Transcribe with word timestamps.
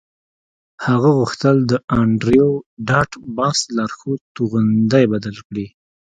هغه 0.85 1.09
غوښتل 1.17 1.55
د 1.71 1.73
انډریو 1.99 2.49
ډاټ 2.87 3.11
باس 3.37 3.59
لارښود 3.75 4.21
توغندی 4.35 5.03
بدل 5.13 5.35
کړي 5.47 5.65